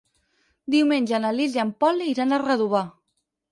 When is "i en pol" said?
1.59-2.03